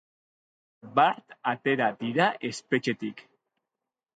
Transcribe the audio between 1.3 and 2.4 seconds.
atera dira